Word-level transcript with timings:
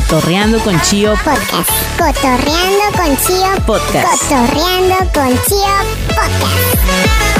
Cotorreando 0.00 0.58
con 0.60 0.80
Chío 0.80 1.12
Podcast. 1.22 1.70
Cotorreando 1.98 2.84
con 2.96 3.16
Chío 3.18 3.66
Podcast. 3.66 4.22
Cotorreando 4.22 4.96
con 5.12 5.28
Chío 5.44 5.58
Podcast. 6.08 7.30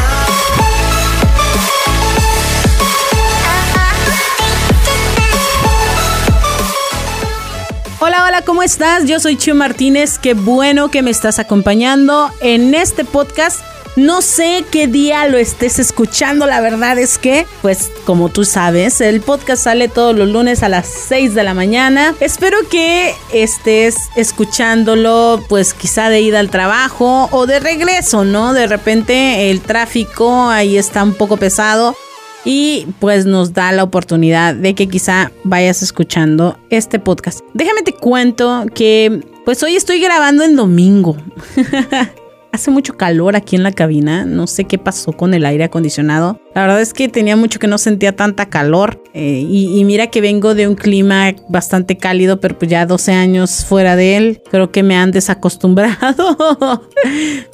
Hola, 8.01 8.25
hola, 8.27 8.43
¿cómo 8.43 8.63
estás? 8.63 9.07
Yo 9.07 9.21
soy 9.21 9.37
Chio 9.37 9.55
Martínez. 9.55 10.19
Qué 10.19 10.35
bueno 10.35 10.91
que 10.91 11.01
me 11.01 11.11
estás 11.11 11.39
acompañando 11.39 12.31
en 12.43 12.75
este 12.75 13.07
podcast. 13.07 13.70
No 13.97 14.23
sé 14.23 14.65
qué 14.71 14.87
día 14.87 15.27
lo 15.27 15.37
estés 15.37 15.81
escuchando, 15.81 16.47
la 16.47 16.61
verdad 16.61 16.97
es 16.99 17.19
que, 17.19 17.47
pues 17.61 17.91
como 18.05 18.29
tú 18.29 18.45
sabes, 18.45 19.01
el 19.01 19.21
podcast 19.21 19.65
sale 19.65 19.89
todos 19.89 20.17
los 20.17 20.29
lunes 20.29 20.63
a 20.63 20.69
las 20.69 20.87
6 20.87 21.35
de 21.35 21.43
la 21.43 21.55
mañana. 21.55 22.15
Espero 22.21 22.57
que 22.71 23.13
estés 23.33 23.97
escuchándolo, 24.15 25.45
pues 25.49 25.75
quizá 25.75 26.09
de 26.09 26.21
ida 26.21 26.39
al 26.39 26.51
trabajo 26.51 27.29
o 27.33 27.47
de 27.47 27.59
regreso, 27.59 28.25
¿no? 28.25 28.53
De 28.53 28.69
repente 28.69 29.51
el 29.51 29.61
tráfico 29.61 30.49
ahí 30.49 30.79
está 30.79 31.03
un 31.03 31.15
poco 31.15 31.37
pesado 31.37 31.97
y 32.45 32.87
pues 33.01 33.27
nos 33.27 33.53
da 33.53 33.73
la 33.73 33.83
oportunidad 33.83 34.55
de 34.55 34.75
que 34.75 34.89
quizá 34.89 35.33
vayas 35.43 35.83
escuchando 35.83 36.59
este 36.71 37.01
podcast. 37.01 37.41
Déjame 37.55 37.83
te 37.83 37.93
cuento 37.93 38.67
que 38.73 39.21
pues 39.45 39.63
hoy 39.65 39.75
estoy 39.75 40.01
grabando 40.01 40.45
en 40.45 40.55
domingo. 40.55 41.17
Hace 42.53 42.73
mucho 42.73 42.97
calor 42.97 43.37
aquí 43.37 43.55
en 43.55 43.63
la 43.63 43.71
cabina, 43.71 44.25
no 44.25 44.49
sé 44.49 44.65
qué 44.65 44.77
pasó 44.77 45.13
con 45.13 45.35
el 45.35 45.47
aire 45.47 45.65
acondicionado. 45.65 46.41
La 46.53 46.63
verdad 46.63 46.81
es 46.81 46.93
que 46.93 47.09
tenía 47.09 47.37
mucho 47.37 47.61
que 47.61 47.69
no 47.69 47.79
sentía 47.79 48.17
tanta 48.17 48.47
calor 48.49 49.01
eh, 49.15 49.47
y, 49.49 49.85
mira 49.85 50.09
que 50.09 50.21
vengo 50.21 50.57
de 50.57 50.67
un 50.67 50.75
clima 50.75 51.33
bastante 51.49 51.97
cálido, 51.97 52.41
pero 52.41 52.59
pues 52.59 52.69
ya 52.69 52.87
12 52.87 53.13
años 53.13 53.65
fuera 53.65 53.95
de 53.95 54.17
él, 54.17 54.43
creo 54.51 54.73
que 54.73 54.83
me 54.83 54.97
han 54.97 55.13
desacostumbrado. 55.13 56.37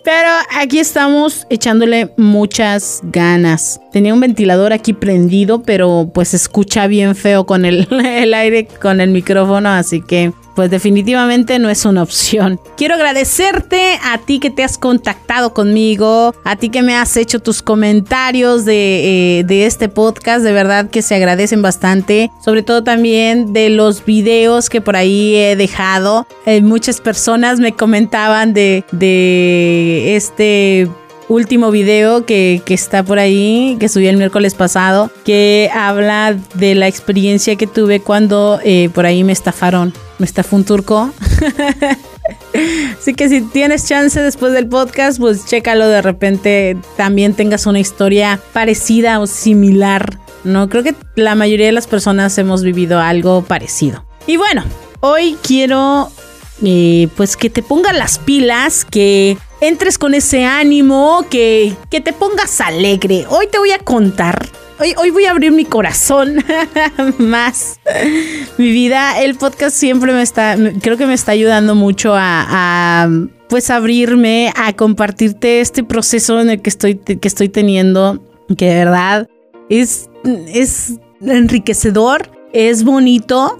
pero 0.05 0.28
aquí 0.58 0.78
estamos 0.78 1.47
echándole 1.50 2.14
muchas 2.16 3.00
ganas. 3.03 3.78
Tenía 3.92 4.14
un 4.14 4.20
ventilador 4.20 4.72
aquí 4.72 4.94
prendido, 4.94 5.62
pero 5.62 6.10
pues 6.14 6.33
escucha 6.33 6.86
bien 6.86 7.14
feo 7.14 7.44
con 7.44 7.64
el 7.66 8.33
aire, 8.33 8.66
con 8.81 9.03
el 9.03 9.10
micrófono, 9.10 9.69
así 9.69 10.00
que 10.00 10.33
pues 10.57 10.71
definitivamente 10.71 11.59
no 11.59 11.69
es 11.69 11.85
una 11.85 12.03
opción. 12.03 12.59
Quiero 12.77 12.95
agradecerte 12.95 13.99
a 14.03 14.19
ti 14.19 14.41
que 14.41 14.51
te 14.51 14.65
has 14.65 14.79
contactado 14.79 15.53
conmigo, 15.53 16.35
a 16.45 16.57
ti 16.57 16.71
que 16.71 16.83
me 16.83 16.97
has 16.97 17.17
hecho 17.17 17.39
tus 17.41 17.62
comentarios 17.62 18.65
de, 18.65 19.41
eh, 19.41 19.45
de, 19.45 19.67
este 19.67 19.89
podcast, 19.89 20.43
de 20.43 20.53
verdad 20.53 20.89
que 20.89 21.03
se 21.03 21.15
agradecen 21.15 21.61
bastante, 21.61 22.31
sobre 22.43 22.62
todo 22.62 22.83
también 22.83 23.53
de 23.53 23.69
los 23.69 24.05
videos 24.05 24.71
que 24.71 24.81
por 24.81 24.97
ahí 24.97 25.37
he 25.37 25.57
dejado. 25.57 26.27
Eh, 26.47 26.62
muchas 26.62 27.01
personas 27.01 27.61
me 27.61 27.73
comentaban 27.73 28.55
de, 28.55 28.84
de 28.93 30.17
este 30.17 30.89
último 31.29 31.71
video 31.71 32.25
que, 32.25 32.62
que, 32.65 32.73
está 32.73 33.03
por 33.03 33.19
ahí, 33.19 33.77
que 33.79 33.89
subí 33.89 34.07
el 34.07 34.17
miércoles 34.17 34.55
pasado, 34.55 35.11
que 35.25 35.71
habla 35.75 36.34
de 36.55 36.75
la 36.75 36.89
experiencia 36.89 37.57
que 37.57 37.67
tuve 37.67 38.01
cuando 38.01 38.59
eh, 38.65 38.89
por 38.95 39.05
ahí 39.05 39.23
me 39.23 39.33
estafaron. 39.33 39.93
Me 40.19 40.27
estafó 40.27 40.56
un 40.56 40.64
turco. 40.64 41.11
Así 42.98 43.14
que 43.14 43.28
si 43.28 43.42
tienes 43.42 43.86
chance 43.86 44.20
después 44.20 44.53
del 44.53 44.69
podcast, 44.69 45.19
pues 45.19 45.47
chécalo 45.47 45.89
de 45.89 46.03
repente 46.03 46.77
también 46.97 47.34
tengas 47.34 47.67
una 47.67 47.78
historia 47.78 48.41
parecida 48.53 49.20
o 49.20 49.27
similar. 49.27 50.19
No, 50.44 50.69
creo 50.69 50.83
que 50.83 50.94
la 51.17 51.34
mayoría 51.34 51.66
de 51.66 51.72
las 51.72 51.87
personas 51.87 52.37
hemos 52.38 52.62
vivido 52.62 52.99
algo 52.99 53.43
parecido. 53.43 54.04
Y 54.27 54.37
bueno, 54.37 54.65
hoy 55.00 55.37
quiero 55.43 56.10
eh, 56.65 57.09
pues 57.16 57.37
que 57.37 57.50
te 57.50 57.62
pongan 57.62 57.98
las 57.98 58.19
pilas, 58.19 58.84
que 58.84 59.37
entres 59.60 59.98
con 59.98 60.15
ese 60.15 60.44
ánimo, 60.44 61.25
que, 61.31 61.75
que 61.91 62.00
te 62.00 62.12
pongas 62.12 62.60
alegre. 62.60 63.27
Hoy 63.28 63.47
te 63.50 63.59
voy 63.59 63.72
a 63.72 63.78
contar 63.78 64.48
Hoy, 64.78 64.92
hoy, 64.98 65.10
voy 65.10 65.25
a 65.25 65.31
abrir 65.31 65.53
mi 65.53 65.64
corazón 65.64 66.44
más. 67.19 67.81
mi 68.59 68.70
vida, 68.70 69.22
el 69.22 69.34
podcast 69.37 69.75
siempre 69.75 70.12
me 70.12 70.20
está, 70.20 70.54
creo 70.82 70.98
que 70.98 71.06
me 71.06 71.14
está 71.14 71.32
ayudando 71.32 71.75
mucho 71.75 72.12
a, 72.14 73.09
pues 73.48 73.70
abrirme, 73.70 74.53
a 74.54 74.75
compartirte 74.75 75.60
este 75.60 75.82
proceso 75.82 76.41
en 76.41 76.50
el 76.50 76.60
que 76.60 76.69
estoy, 76.69 76.97
que 76.97 77.26
estoy 77.26 77.48
teniendo, 77.48 78.22
que 78.59 78.66
de 78.66 78.75
verdad 78.75 79.28
es, 79.70 80.10
es 80.25 80.98
enriquecedor, 81.22 82.31
es 82.53 82.84
bonito, 82.84 83.59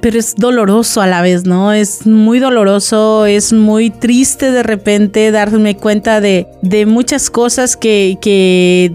pero 0.00 0.18
es 0.18 0.36
doloroso 0.36 1.02
a 1.02 1.06
la 1.06 1.20
vez, 1.20 1.44
¿no? 1.44 1.74
Es 1.74 2.06
muy 2.06 2.38
doloroso, 2.38 3.26
es 3.26 3.52
muy 3.52 3.90
triste 3.90 4.52
de 4.52 4.62
repente 4.62 5.30
darme 5.32 5.76
cuenta 5.76 6.22
de, 6.22 6.46
de 6.62 6.86
muchas 6.86 7.28
cosas 7.28 7.76
que, 7.76 8.16
que 8.22 8.90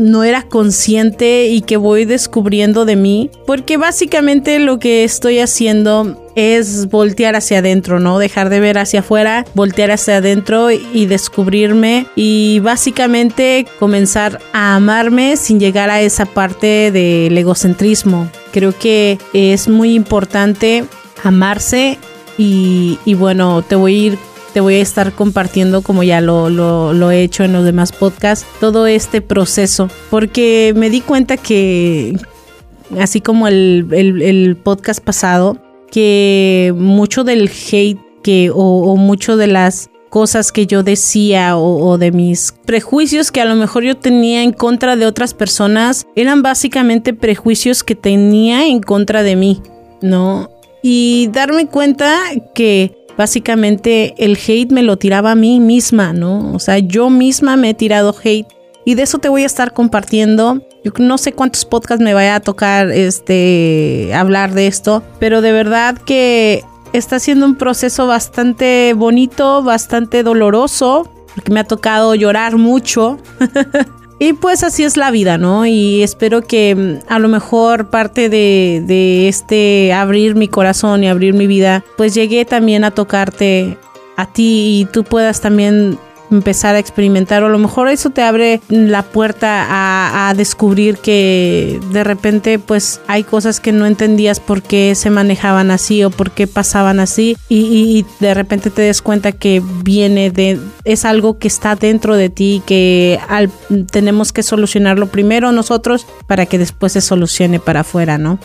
no 0.00 0.24
era 0.24 0.42
consciente 0.42 1.46
y 1.46 1.60
que 1.60 1.76
voy 1.76 2.06
descubriendo 2.06 2.84
de 2.84 2.96
mí, 2.96 3.30
porque 3.46 3.76
básicamente 3.76 4.58
lo 4.58 4.78
que 4.78 5.04
estoy 5.04 5.38
haciendo 5.38 6.16
es 6.34 6.88
voltear 6.88 7.36
hacia 7.36 7.58
adentro, 7.58 8.00
¿no? 8.00 8.18
Dejar 8.18 8.48
de 8.48 8.60
ver 8.60 8.78
hacia 8.78 9.00
afuera, 9.00 9.44
voltear 9.54 9.90
hacia 9.90 10.16
adentro 10.16 10.70
y 10.70 11.06
descubrirme 11.06 12.06
y 12.16 12.60
básicamente 12.60 13.66
comenzar 13.78 14.40
a 14.52 14.74
amarme 14.76 15.36
sin 15.36 15.60
llegar 15.60 15.90
a 15.90 16.00
esa 16.00 16.24
parte 16.24 16.90
del 16.90 17.36
egocentrismo. 17.36 18.30
Creo 18.52 18.72
que 18.76 19.18
es 19.34 19.68
muy 19.68 19.94
importante 19.94 20.84
amarse 21.22 21.98
y, 22.42 22.96
bueno, 23.18 23.60
te 23.60 23.76
voy 23.76 23.94
a 23.94 23.98
ir 24.06 24.18
te 24.52 24.60
voy 24.60 24.74
a 24.74 24.80
estar 24.80 25.12
compartiendo 25.12 25.82
como 25.82 26.02
ya 26.02 26.20
lo, 26.20 26.50
lo, 26.50 27.10
he 27.10 27.22
hecho 27.22 27.44
en 27.44 27.52
los 27.52 27.64
demás 27.64 27.92
podcasts, 27.92 28.46
todo 28.60 28.86
este 28.86 29.20
proceso, 29.20 29.88
porque 30.10 30.72
me 30.76 30.90
di 30.90 31.00
cuenta 31.00 31.36
que, 31.36 32.16
así 32.98 33.20
como 33.20 33.48
el, 33.48 33.88
el, 33.92 34.56
podcast 34.56 35.02
pasado, 35.02 35.58
que 35.90 36.74
mucho 36.76 37.24
del 37.24 37.48
hate 37.48 37.98
que, 38.22 38.50
o, 38.54 38.96
mucho 38.96 39.36
de 39.36 39.46
las 39.46 39.90
cosas 40.10 40.50
que 40.50 40.66
yo 40.66 40.82
decía 40.82 41.56
o, 41.56 41.96
de 41.96 42.10
mis 42.10 42.52
prejuicios 42.64 43.30
que 43.30 43.40
a 43.40 43.44
lo 43.44 43.54
mejor 43.54 43.84
yo 43.84 43.96
tenía 43.96 44.42
en 44.42 44.52
contra 44.52 44.96
de 44.96 45.06
otras 45.06 45.34
personas 45.34 46.06
eran 46.16 46.42
básicamente 46.42 47.14
prejuicios 47.14 47.84
que 47.84 47.94
tenía 47.94 48.66
en 48.66 48.80
contra 48.80 49.22
de 49.22 49.36
mí, 49.36 49.62
¿no? 50.02 50.50
Y 50.82 51.28
darme 51.32 51.66
cuenta 51.66 52.18
que 52.54 52.99
básicamente 53.20 54.14
el 54.16 54.38
hate 54.38 54.72
me 54.72 54.82
lo 54.82 54.96
tiraba 54.96 55.32
a 55.32 55.34
mí 55.34 55.60
misma, 55.60 56.14
¿no? 56.14 56.54
O 56.54 56.58
sea, 56.58 56.78
yo 56.78 57.10
misma 57.10 57.54
me 57.58 57.68
he 57.68 57.74
tirado 57.74 58.16
hate 58.24 58.46
y 58.86 58.94
de 58.94 59.02
eso 59.02 59.18
te 59.18 59.28
voy 59.28 59.42
a 59.42 59.46
estar 59.46 59.74
compartiendo. 59.74 60.62
Yo 60.82 60.92
no 60.98 61.18
sé 61.18 61.34
cuántos 61.34 61.66
podcasts 61.66 62.02
me 62.02 62.14
vaya 62.14 62.36
a 62.36 62.40
tocar 62.40 62.90
este 62.90 64.10
hablar 64.14 64.54
de 64.54 64.68
esto, 64.68 65.02
pero 65.18 65.42
de 65.42 65.52
verdad 65.52 65.98
que 65.98 66.64
está 66.94 67.18
siendo 67.18 67.44
un 67.44 67.56
proceso 67.56 68.06
bastante 68.06 68.94
bonito, 68.96 69.62
bastante 69.62 70.22
doloroso, 70.22 71.06
porque 71.34 71.52
me 71.52 71.60
ha 71.60 71.64
tocado 71.64 72.14
llorar 72.14 72.56
mucho. 72.56 73.18
Y 74.22 74.34
pues 74.34 74.62
así 74.62 74.84
es 74.84 74.98
la 74.98 75.10
vida, 75.10 75.38
¿no? 75.38 75.64
Y 75.64 76.02
espero 76.02 76.42
que 76.42 77.00
a 77.08 77.18
lo 77.18 77.28
mejor 77.28 77.88
parte 77.88 78.28
de, 78.28 79.28
este 79.28 79.94
abrir 79.94 80.34
mi 80.34 80.46
corazón 80.46 81.02
y 81.02 81.08
abrir 81.08 81.32
mi 81.32 81.46
vida, 81.46 81.82
pues 81.96 82.14
llegue 82.14 82.44
también 82.44 82.84
a 82.84 82.90
tocarte 82.90 83.78
a 84.18 84.26
ti 84.26 84.80
y 84.82 84.84
tú 84.92 85.04
puedas 85.04 85.40
también 85.40 85.98
empezar 86.30 86.74
a 86.74 86.78
experimentar 86.78 87.42
o 87.42 87.46
a 87.46 87.50
lo 87.50 87.58
mejor 87.58 87.88
eso 87.88 88.10
te 88.10 88.22
abre 88.22 88.60
la 88.68 89.02
puerta 89.02 89.66
a, 89.68 90.28
a, 90.28 90.34
descubrir 90.34 90.98
que 90.98 91.80
de 91.92 92.04
repente 92.04 92.58
pues 92.58 93.00
hay 93.06 93.24
cosas 93.24 93.60
que 93.60 93.72
no 93.72 93.86
entendías 93.86 94.40
por 94.40 94.62
qué 94.62 94.94
se 94.94 95.10
manejaban 95.10 95.70
así 95.70 96.04
o 96.04 96.10
por 96.10 96.30
qué 96.30 96.46
pasaban 96.46 97.00
así 97.00 97.36
y, 97.48 97.60
y, 97.60 97.98
y 97.98 98.06
de 98.20 98.34
repente 98.34 98.70
te 98.70 98.82
des 98.82 99.02
cuenta 99.02 99.32
que 99.32 99.62
viene 99.82 100.30
de 100.30 100.58
es 100.84 101.04
algo 101.04 101.38
que 101.38 101.48
está 101.48 101.74
dentro 101.74 102.16
de 102.16 102.30
ti 102.30 102.62
que 102.66 103.18
al, 103.28 103.50
tenemos 103.90 104.32
que 104.32 104.42
solucionarlo 104.42 105.06
primero 105.06 105.52
nosotros 105.52 106.06
para 106.26 106.46
que 106.46 106.58
después 106.58 106.92
se 106.92 107.00
solucione 107.00 107.60
para 107.60 107.80
afuera, 107.80 108.18
¿no? 108.18 108.38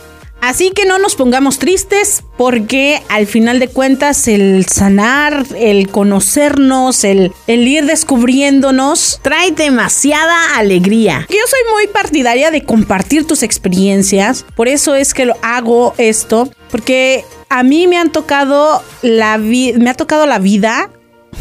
Así 0.46 0.70
que 0.70 0.84
no 0.84 1.00
nos 1.00 1.16
pongamos 1.16 1.58
tristes 1.58 2.22
porque 2.36 3.02
al 3.08 3.26
final 3.26 3.58
de 3.58 3.66
cuentas 3.66 4.28
el 4.28 4.64
sanar, 4.66 5.44
el 5.58 5.88
conocernos, 5.88 7.02
el, 7.02 7.32
el, 7.48 7.66
ir 7.66 7.84
descubriéndonos 7.84 9.18
trae 9.22 9.50
demasiada 9.50 10.56
alegría. 10.56 11.26
Yo 11.28 11.40
soy 11.48 11.74
muy 11.74 11.88
partidaria 11.88 12.52
de 12.52 12.62
compartir 12.62 13.26
tus 13.26 13.42
experiencias, 13.42 14.46
por 14.54 14.68
eso 14.68 14.94
es 14.94 15.14
que 15.14 15.24
lo 15.24 15.34
hago 15.42 15.94
esto, 15.98 16.48
porque 16.70 17.24
a 17.48 17.64
mí 17.64 17.88
me 17.88 17.98
han 17.98 18.12
tocado 18.12 18.84
la 19.02 19.38
me 19.38 19.90
ha 19.90 19.94
tocado 19.94 20.26
la 20.26 20.38
vida 20.38 20.90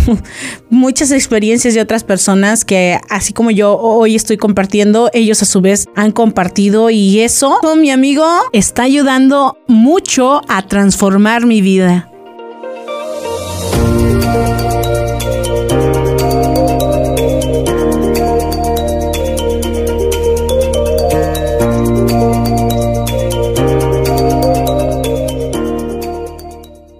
muchas 0.69 1.12
experiencias 1.12 1.74
de 1.74 1.81
otras 1.81 2.03
personas 2.03 2.65
que 2.65 3.00
así 3.09 3.33
como 3.33 3.51
yo 3.51 3.77
hoy 3.77 4.15
estoy 4.15 4.38
compartiendo, 4.38 5.09
ellos 5.13 5.42
a 5.42 5.45
su 5.45 5.62
vez 5.62 5.88
han 5.95 6.12
compartido 6.12 6.89
y 6.89 7.19
eso, 7.19 7.59
mi 7.77 7.92
amigo, 7.92 8.25
está 8.53 8.83
ayudando 8.83 9.57
mucho 9.68 10.42
a 10.47 10.68
transformar 10.68 11.45
mi 11.45 11.62
vida. 11.62 12.09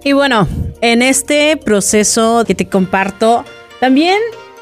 Y 0.06 0.12
bueno, 0.12 0.46
en 0.80 1.02
este 1.02 1.56
proceso 1.56 2.44
que 2.46 2.54
te 2.54 2.68
comparto, 2.68 3.44
también 3.80 4.18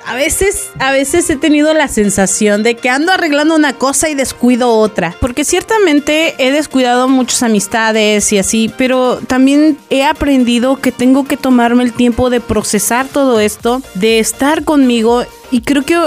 a 0.07 0.15
veces, 0.15 0.71
a 0.81 0.93
veces 0.93 1.31
he 1.31 1.37
tenido 1.37 1.73
la 1.73 1.89
sensación 1.89 2.63
de 2.63 2.77
que 2.77 2.91
ando 2.91 3.11
arreglando 3.11 3.57
una 3.57 3.73
cosa 3.73 4.11
y 4.11 4.15
descuido 4.15 4.71
otra. 4.71 5.17
Porque 5.19 5.45
ciertamente 5.45 6.35
he 6.39 6.51
descuidado 6.51 7.09
muchas 7.09 7.43
amistades 7.43 8.31
y 8.33 8.39
así, 8.39 8.71
pero 8.77 9.19
también 9.27 9.79
he 9.89 10.05
aprendido 10.05 10.77
que 10.77 10.93
tengo 10.93 11.25
que 11.25 11.39
tomarme 11.39 11.85
el 11.85 11.95
tiempo 11.95 12.29
de 12.29 12.41
procesar 12.41 13.09
todo 13.09 13.41
esto, 13.41 13.81
de 13.95 14.19
estar 14.19 14.65
conmigo 14.65 15.25
y 15.51 15.63
creo 15.63 15.85
que 15.85 15.99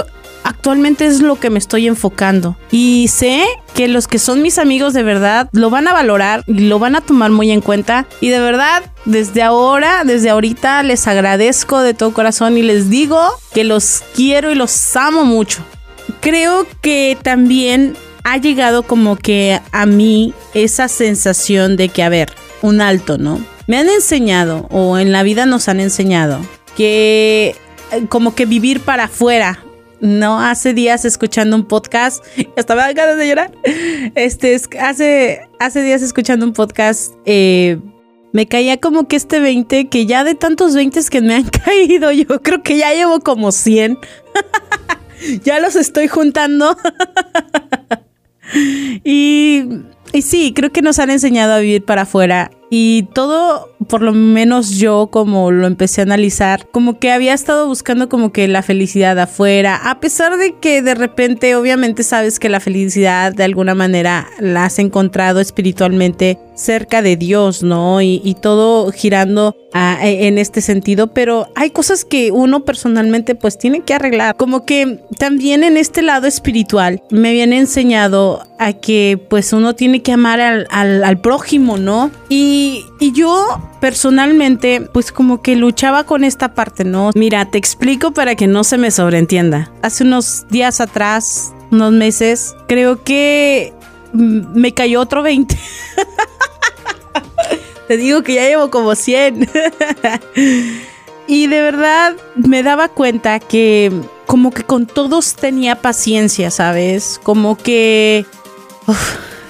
actualmente 0.48 1.04
es 1.04 1.20
lo 1.20 1.38
que 1.38 1.50
me 1.50 1.58
estoy 1.58 1.86
enfocando. 1.86 2.56
Y 2.70 3.08
sé 3.08 3.44
que 3.74 3.86
los 3.86 4.08
que 4.08 4.18
son 4.18 4.40
mis 4.40 4.58
amigos 4.58 4.94
de 4.94 5.02
verdad 5.02 5.48
lo 5.52 5.68
van 5.68 5.86
a 5.86 5.92
valorar 5.92 6.42
y 6.46 6.60
lo 6.60 6.78
van 6.78 6.96
a 6.96 7.02
tomar 7.02 7.30
muy 7.30 7.50
en 7.50 7.60
cuenta. 7.60 8.06
Y 8.20 8.28
de 8.28 8.40
verdad, 8.40 8.82
desde 9.04 9.42
ahora, 9.42 10.04
desde 10.04 10.30
ahorita, 10.30 10.82
les 10.82 11.06
agradezco 11.06 11.80
de 11.80 11.92
todo 11.92 12.14
corazón 12.14 12.56
y 12.56 12.62
les 12.62 12.88
digo 12.88 13.20
que 13.52 13.64
los 13.64 14.02
quiero 14.14 14.50
y 14.50 14.54
los 14.54 14.96
amo 14.96 15.24
mucho. 15.24 15.62
Creo 16.20 16.66
que 16.80 17.18
también 17.22 17.94
ha 18.24 18.38
llegado 18.38 18.82
como 18.82 19.16
que 19.16 19.60
a 19.70 19.84
mí 19.84 20.32
esa 20.54 20.88
sensación 20.88 21.76
de 21.76 21.90
que, 21.90 22.02
a 22.02 22.08
ver, 22.08 22.32
un 22.62 22.80
alto, 22.80 23.18
¿no? 23.18 23.38
Me 23.66 23.76
han 23.76 23.88
enseñado, 23.90 24.66
o 24.70 24.98
en 24.98 25.12
la 25.12 25.22
vida 25.22 25.44
nos 25.44 25.68
han 25.68 25.78
enseñado, 25.78 26.40
que 26.74 27.54
eh, 27.92 28.06
como 28.08 28.34
que 28.34 28.46
vivir 28.46 28.80
para 28.80 29.04
afuera 29.04 29.62
no 30.00 30.40
hace 30.40 30.74
días 30.74 31.04
escuchando 31.04 31.56
un 31.56 31.64
podcast, 31.64 32.24
estaba 32.56 32.92
ganas 32.92 33.16
de 33.16 33.28
llorar. 33.28 33.52
Este, 34.14 34.56
hace, 34.80 35.48
hace 35.58 35.82
días 35.82 36.02
escuchando 36.02 36.46
un 36.46 36.52
podcast, 36.52 37.14
eh, 37.24 37.78
me 38.32 38.46
caía 38.46 38.78
como 38.78 39.08
que 39.08 39.16
este 39.16 39.40
20, 39.40 39.88
que 39.88 40.06
ya 40.06 40.24
de 40.24 40.34
tantos 40.34 40.74
20 40.74 41.00
que 41.10 41.20
me 41.20 41.34
han 41.34 41.44
caído, 41.64 42.12
yo 42.12 42.42
creo 42.42 42.62
que 42.62 42.76
ya 42.76 42.92
llevo 42.92 43.20
como 43.20 43.52
100. 43.52 43.98
ya 45.44 45.60
los 45.60 45.76
estoy 45.76 46.08
juntando. 46.08 46.76
y, 49.04 49.64
y 50.12 50.22
sí, 50.22 50.52
creo 50.54 50.70
que 50.72 50.82
nos 50.82 50.98
han 50.98 51.10
enseñado 51.10 51.54
a 51.54 51.58
vivir 51.58 51.84
para 51.84 52.02
afuera 52.02 52.50
y 52.70 53.04
todo, 53.14 53.70
por 53.86 54.02
lo 54.02 54.12
menos 54.12 54.70
yo 54.70 55.08
como 55.10 55.50
lo 55.50 55.66
empecé 55.66 56.02
a 56.02 56.04
analizar, 56.04 56.68
como 56.70 56.98
que 56.98 57.10
había 57.10 57.34
estado 57.34 57.66
buscando 57.66 58.08
como 58.08 58.32
que 58.32 58.46
la 58.48 58.62
felicidad 58.62 59.18
afuera, 59.18 59.76
a 59.90 60.00
pesar 60.00 60.36
de 60.36 60.54
que 60.60 60.82
de 60.82 60.94
repente 60.94 61.56
obviamente 61.56 62.02
sabes 62.02 62.38
que 62.38 62.48
la 62.48 62.60
felicidad 62.60 63.32
de 63.32 63.44
alguna 63.44 63.74
manera 63.74 64.28
la 64.38 64.66
has 64.66 64.78
encontrado 64.78 65.40
espiritualmente 65.40 66.38
cerca 66.58 67.02
de 67.02 67.16
Dios, 67.16 67.62
¿no? 67.62 68.02
Y, 68.02 68.36
todo 68.40 68.92
girando 68.92 69.56
e, 69.74 70.28
en 70.28 70.38
este 70.38 70.60
sentido, 70.60 71.08
pero 71.08 71.48
hay 71.56 71.70
cosas 71.70 72.04
que 72.04 72.30
uno 72.30 72.64
personalmente 72.64 73.34
pues 73.34 73.58
tiene 73.58 73.80
que 73.80 73.94
arreglar. 73.94 74.36
Como 74.36 74.64
que 74.64 75.00
también 75.18 75.64
en 75.64 75.76
este 75.76 76.02
lado 76.02 76.26
espiritual 76.26 77.02
me 77.10 77.30
habían 77.30 77.52
enseñado 77.52 78.46
a 78.58 78.74
que 78.74 79.20
pues 79.28 79.52
uno 79.52 79.74
tiene 79.74 80.02
que 80.02 80.12
amar 80.12 80.40
al, 80.40 80.66
al 80.70 81.20
prójimo, 81.20 81.78
¿no? 81.78 82.10
Y 82.28 82.58
y, 83.00 83.12
yo 83.12 83.60
personalmente, 83.80 84.80
pues 84.92 85.12
como 85.12 85.40
que 85.40 85.56
luchaba 85.56 86.04
con 86.04 86.24
esta 86.24 86.54
parte, 86.54 86.84
¿no? 86.84 87.10
Mira, 87.14 87.50
te 87.50 87.58
explico 87.58 88.12
para 88.12 88.34
que 88.34 88.46
no 88.46 88.64
se 88.64 88.78
me 88.78 88.90
sobreentienda. 88.90 89.72
Hace 89.82 90.04
unos 90.04 90.46
días 90.48 90.80
atrás, 90.80 91.52
unos 91.70 91.92
meses, 91.92 92.54
creo 92.66 93.02
que 93.04 93.72
me 94.12 94.74
cayó 94.74 95.00
otro 95.00 95.22
20. 95.22 95.56
te 97.88 97.96
digo 97.96 98.22
que 98.22 98.34
ya 98.34 98.42
llevo 98.46 98.70
como 98.70 98.94
100. 98.94 99.48
y 101.26 101.46
de 101.46 101.60
verdad 101.60 102.16
me 102.36 102.62
daba 102.62 102.88
cuenta 102.88 103.38
que 103.40 103.92
como 104.26 104.50
que 104.50 104.62
con 104.62 104.86
todos 104.86 105.34
tenía 105.34 105.76
paciencia, 105.76 106.50
¿sabes? 106.50 107.20
Como 107.22 107.56
que... 107.56 108.26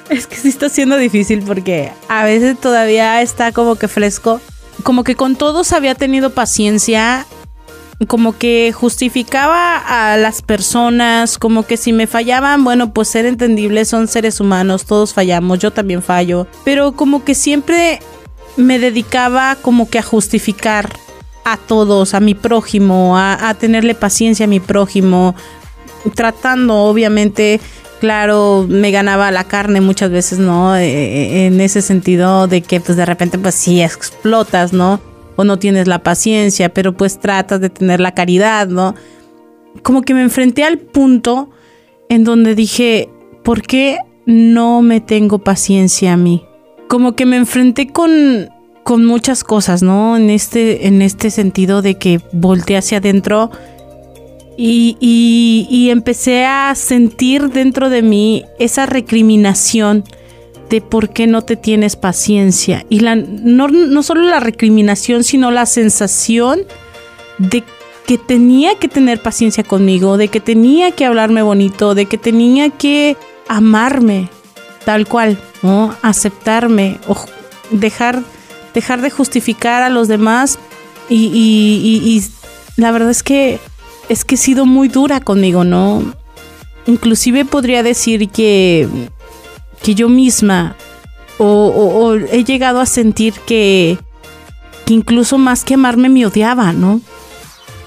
Es 0.09 0.27
que 0.27 0.37
sí 0.37 0.49
está 0.49 0.69
siendo 0.69 0.97
difícil 0.97 1.43
porque 1.43 1.93
a 2.09 2.25
veces 2.25 2.59
todavía 2.59 3.21
está 3.21 3.53
como 3.53 3.77
que 3.77 3.89
fresco. 3.89 4.41
Como 4.83 5.05
que 5.05 5.17
con 5.17 5.37
todos 5.37 5.73
había 5.73 5.95
tenido 5.95 6.31
paciencia. 6.31 7.27
Como 8.07 8.39
que 8.39 8.73
justificaba 8.73 9.77
a 9.77 10.17
las 10.17 10.43
personas. 10.43 11.39
Como 11.39 11.65
que 11.65 11.77
si 11.77 11.93
me 11.93 12.07
fallaban, 12.07 12.63
bueno, 12.63 12.93
pues 12.93 13.09
ser 13.09 13.27
entendible, 13.27 13.85
son 13.85 14.07
seres 14.07 14.41
humanos, 14.41 14.85
todos 14.85 15.13
fallamos, 15.13 15.59
yo 15.59 15.73
también 15.73 16.03
fallo. 16.03 16.47
Pero 16.65 16.93
como 16.93 17.25
que 17.25 17.35
siempre 17.35 18.01
me 18.57 18.79
dedicaba 18.79 19.57
como 19.57 19.89
que 19.89 19.99
a 19.99 20.03
justificar 20.03 20.91
a 21.45 21.57
todos, 21.57 22.15
a 22.15 22.21
mi 22.21 22.35
prójimo, 22.35 23.17
a, 23.17 23.55
tenerle 23.59 23.95
paciencia 23.95 24.45
a 24.45 24.49
mi 24.49 24.61
prójimo. 24.61 25.35
Tratando 26.15 26.77
obviamente 26.77 27.61
claro, 28.01 28.67
me 28.69 28.91
ganaba 28.91 29.31
la 29.31 29.45
carne 29.45 29.81
muchas 29.81 30.11
veces, 30.11 30.39
¿no? 30.39 30.77
Eh, 30.77 30.87
eh, 30.87 31.47
en 31.47 31.61
ese 31.61 31.83
sentido 31.83 32.47
de 32.47 32.63
que 32.63 32.81
pues 32.81 32.97
de 32.97 33.05
repente 33.05 33.39
pues 33.39 33.55
sí 33.55 33.83
explotas, 33.83 34.73
¿no? 34.73 35.01
O 35.39 35.45
no 35.45 35.59
tienes 35.59 35.87
la 35.87 36.03
paciencia, 36.03 36.75
pero 36.75 36.93
pues 36.95 37.19
tratas 37.19 37.61
de 37.61 37.71
tener 37.71 38.01
la 38.01 38.13
caridad, 38.13 38.69
¿no? 38.69 38.95
Como 39.83 40.03
que 40.03 40.13
me 40.13 40.23
enfrenté 40.23 40.65
al 40.65 40.79
punto 40.79 41.49
en 42.11 42.25
donde 42.25 42.55
dije, 42.55 43.09
¿por 43.45 43.63
qué 43.63 43.99
no 44.27 44.83
me 44.83 45.01
tengo 45.01 45.39
paciencia 45.39 46.13
a 46.13 46.17
mí? 46.17 46.45
Como 46.89 47.15
que 47.15 47.25
me 47.25 47.37
enfrenté 47.37 47.89
con, 47.89 48.51
con 48.83 49.05
muchas 49.07 49.45
cosas, 49.45 49.83
¿no? 49.83 50.17
En 50.17 50.29
este, 50.29 50.89
en 50.89 51.01
este 51.01 51.31
sentido 51.31 51.83
de 51.83 51.95
que 51.99 52.21
volteé 52.33 52.77
hacia 52.77 52.99
adentro 52.99 53.51
y, 54.61 55.89
empecé 55.91 56.45
a 56.45 56.75
sentir 56.75 57.51
dentro 57.51 57.91
de 57.91 58.03
mí 58.03 58.45
esa 58.59 58.87
recriminación 58.87 60.05
de 60.69 60.81
por 60.81 61.11
qué 61.11 61.27
no 61.27 61.43
te 61.43 61.57
tienes 61.57 61.97
paciencia. 61.97 62.85
Y 62.89 63.01
la, 63.01 63.17
no, 63.17 63.69
no 63.69 64.03
solo 64.03 64.23
la 64.23 64.41
recriminación, 64.41 65.25
sino 65.25 65.51
la 65.51 65.67
sensación 65.67 66.61
de 67.39 67.65
que 68.07 68.19
tenía 68.19 68.79
que 68.79 68.89
tener 68.89 69.21
paciencia 69.21 69.65
conmigo, 69.65 70.17
de 70.17 70.29
que 70.29 70.41
tenía 70.41 70.91
que 70.93 71.05
hablarme 71.05 71.43
bonito, 71.43 71.95
de 71.95 72.07
que 72.07 72.19
tenía 72.19 72.71
que 72.71 73.17
amarme 73.49 74.31
tal 74.85 75.07
cual, 75.07 75.39
¿no? 75.63 75.95
Aceptarme 76.03 76.99
o 77.07 77.17
dejar, 77.71 78.23
dejar 78.75 79.03
de 79.03 79.11
justificar 79.11 79.83
a 79.83 79.91
los 79.91 80.09
demás. 80.09 80.59
y, 81.11 81.27
y 81.27 82.23
la 82.77 82.93
verdad 82.93 83.11
es 83.11 83.23
que 83.23 83.59
es 84.09 84.25
que 84.25 84.37
he 84.37 84.39
sido 84.39 84.67
muy 84.67 84.89
dura 84.89 85.21
conmigo, 85.21 85.65
¿no? 85.65 86.03
Inclusive 86.87 87.45
podría 87.45 87.83
decir 87.83 88.29
que, 88.31 88.89
que 89.83 89.95
yo 89.95 90.09
misma 90.09 90.77
o, 91.39 92.15
he 92.31 92.45
llegado 92.45 92.81
a 92.81 92.87
sentir 92.87 93.35
que, 93.47 93.99
que 94.85 94.95
incluso 94.95 95.39
más 95.39 95.65
que 95.65 95.75
amarme 95.75 96.09
me 96.09 96.27
odiaba, 96.27 96.73
¿no? 96.73 97.01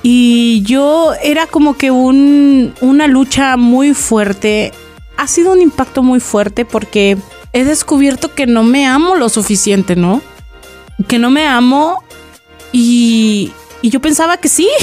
Y 0.03 0.63
yo 0.63 1.13
era 1.21 1.47
como 1.47 1.77
que 1.77 1.91
un, 1.91 2.73
una 2.81 3.07
lucha 3.07 3.57
muy 3.57 3.93
fuerte. 3.93 4.71
Ha 5.17 5.27
sido 5.27 5.53
un 5.53 5.61
impacto 5.61 6.01
muy 6.01 6.19
fuerte 6.19 6.65
porque 6.65 7.17
he 7.53 7.63
descubierto 7.63 8.33
que 8.33 8.47
no 8.47 8.63
me 8.63 8.87
amo 8.87 9.15
lo 9.15 9.29
suficiente, 9.29 9.95
¿no? 9.95 10.21
Que 11.07 11.19
no 11.19 11.29
me 11.29 11.45
amo 11.45 12.03
y, 12.71 13.51
y 13.81 13.89
yo 13.89 13.99
pensaba 13.99 14.37
que 14.37 14.47
sí. 14.47 14.67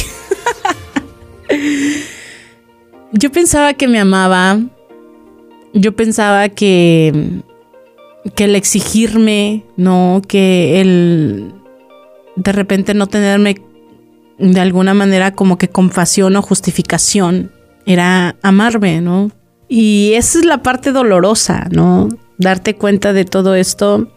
Yo 3.13 3.33
pensaba 3.33 3.73
que 3.73 3.89
me 3.89 3.99
amaba. 3.99 4.59
Yo 5.79 5.95
pensaba 5.95 6.49
que, 6.49 7.41
que 8.35 8.45
el 8.45 8.57
exigirme, 8.57 9.65
¿no? 9.77 10.23
Que 10.27 10.81
el 10.81 11.53
de 12.35 12.53
repente 12.53 12.95
no 12.95 13.07
tenerme 13.07 13.57
de 14.39 14.61
alguna 14.61 14.93
manera 14.93 15.35
como 15.35 15.57
que 15.57 15.69
compasión 15.69 16.35
o 16.35 16.43
justificación 16.43 17.53
era 17.87 18.37
amarme, 18.43 19.01
¿no? 19.01 19.31
Y 19.69 20.13
esa 20.15 20.41
es 20.41 20.45
la 20.45 20.65
parte 20.65 20.91
dolorosa, 20.91 21.69
¿no? 21.71 22.09
Darte 22.39 22.75
cuenta 22.75 23.13
de 23.13 23.25
todo 23.25 23.55
esto 23.55 24.13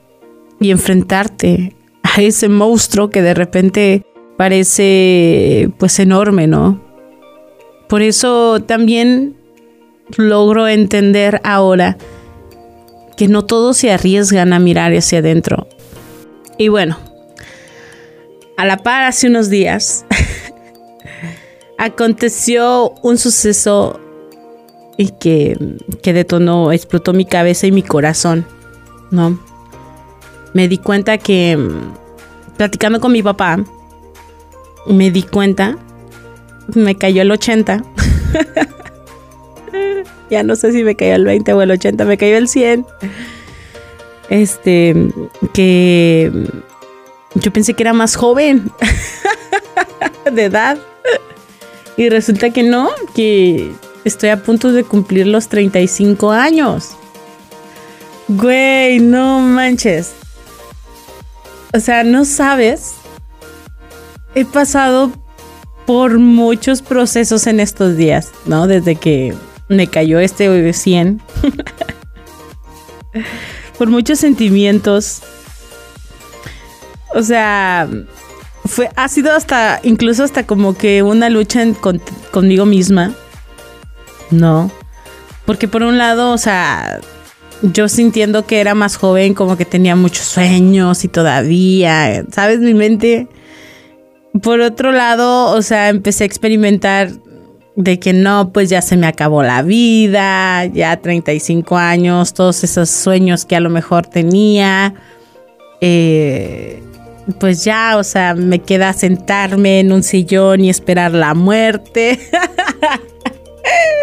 y 0.60 0.72
enfrentarte 0.72 1.75
a 2.01 2.22
ese 2.22 2.50
monstruo 2.50 3.12
que 3.12 3.22
de 3.22 3.36
repente 3.36 4.03
parece 4.36 5.70
pues 5.77 6.00
enorme, 6.00 6.48
¿no? 6.48 6.82
Por 7.88 8.01
eso 8.01 8.62
también 8.63 9.36
logro 10.18 10.68
entender 10.68 11.41
ahora 11.44 11.98
que 13.18 13.27
no 13.27 13.46
todos 13.46 13.77
se 13.77 13.91
arriesgan 13.91 14.53
a 14.53 14.60
mirar 14.60 14.94
hacia 14.94 15.20
adentro. 15.20 15.68
Y 16.58 16.70
bueno, 16.70 16.98
a 18.58 18.65
la 18.65 18.77
par 18.77 19.03
hace 19.03 19.27
unos 19.27 19.50
días 19.50 20.06
aconteció 21.77 22.94
un 23.01 23.18
suceso 23.18 24.00
y 24.98 25.10
que, 25.10 25.58
que 26.03 26.13
detonó, 26.13 26.72
explotó 26.72 27.13
mi 27.13 27.25
cabeza 27.25 27.68
y 27.68 27.72
mi 27.72 27.84
corazón, 27.84 28.46
¿no? 29.10 29.39
Me 30.53 30.68
di 30.68 30.77
cuenta 30.77 31.18
que, 31.18 31.58
platicando 32.58 33.00
con 33.00 33.12
mi 33.12 33.24
papá, 33.24 33.63
me 34.86 35.12
di 35.12 35.24
cuenta, 35.24 35.77
me 36.75 36.96
cayó 36.96 37.22
el 37.22 37.32
80. 37.32 37.84
ya 40.30 40.44
no 40.44 40.56
sé 40.56 40.72
si 40.72 40.84
me 40.84 40.96
cayó 40.96 41.16
el 41.16 41.26
20 41.26 41.54
o 41.54 41.62
el 41.62 41.72
80, 41.72 42.06
me 42.06 42.18
cayó 42.18 42.38
el 42.38 42.48
100. 42.48 42.86
Este, 44.30 44.96
que 45.54 46.32
yo 47.36 47.54
pensé 47.54 47.74
que 47.74 47.84
era 47.84 47.94
más 47.94 48.16
joven 48.16 48.72
de 50.32 50.46
edad. 50.46 50.78
Y 51.98 52.10
resulta 52.10 52.50
que 52.52 52.64
no, 52.64 52.90
que 53.14 53.72
estoy 54.06 54.30
a 54.30 54.42
punto 54.42 54.72
de 54.72 54.84
cumplir 54.84 55.28
los 55.28 55.50
35 55.50 56.32
años. 56.32 56.92
Güey, 58.28 59.00
no 59.00 59.42
manches. 59.42 60.14
O 61.74 61.80
sea, 61.80 62.04
no 62.04 62.26
sabes. 62.26 62.94
He 64.36 64.46
pasado 64.46 65.12
por 65.86 66.20
muchos 66.20 66.82
procesos 66.82 67.48
en 67.48 67.60
estos 67.60 67.98
días, 67.98 68.32
¿no? 68.46 68.68
Desde 68.68 68.96
que 68.96 69.34
me 69.72 69.88
cayó 69.88 70.20
este 70.20 70.74
100. 70.74 71.22
por 73.78 73.90
muchos 73.90 74.20
sentimientos. 74.20 75.22
O 77.16 77.24
sea, 77.24 77.90
fue, 78.66 78.90
ha 78.96 79.08
sido 79.08 79.34
hasta, 79.34 79.80
incluso 79.84 80.24
hasta 80.24 80.46
como 80.46 80.78
que 80.78 81.04
una 81.04 81.30
lucha 81.30 81.66
conmigo 82.32 82.66
misma. 82.66 83.16
No. 84.30 84.72
Porque 85.46 85.68
por 85.68 85.84
un 85.84 85.98
lado, 85.98 86.32
o 86.32 86.38
sea, 86.38 87.01
yo 87.63 87.90
sintiendo 87.90 88.46
que 88.46 88.62
era 88.62 88.75
más 88.75 88.98
joven, 88.98 89.34
como 89.34 89.58
que 89.58 89.66
tenía 89.66 89.96
muchos 89.96 90.25
sueños 90.25 91.04
y 91.04 91.08
todavía, 91.08 92.24
¿sabes? 92.32 92.60
Mi 92.60 92.74
mente. 92.74 93.28
Por 94.42 94.62
otro 94.62 94.92
lado, 94.92 95.51
o 95.51 95.62
sea, 95.62 95.90
empecé 95.90 96.24
a 96.24 96.28
experimentar 96.28 97.10
de 97.75 98.00
que 98.00 98.13
no, 98.13 98.51
pues 98.51 98.70
ya 98.70 98.82
se 98.82 98.98
me 98.98 99.08
acabó 99.08 99.44
la 99.44 99.62
vida, 99.62 100.66
ya 100.66 100.98
35 100.98 101.78
años, 101.78 102.34
todos 102.34 102.63
esos 102.63 102.90
sueños 102.90 103.46
que 103.46 103.56
a 103.56 103.60
lo 103.60 103.70
mejor 103.70 104.08
tenía. 104.08 104.94
Eh, 105.80 106.84
pues 107.40 107.63
ya, 107.63 107.98
o 107.98 108.04
sea, 108.04 108.36
me 108.36 108.60
queda 108.60 108.94
sentarme 108.94 109.80
en 109.80 109.92
un 109.92 110.04
sillón 110.04 110.62
y 110.66 110.70
esperar 110.70 111.12
la 111.13 111.34
muerte. 111.34 112.20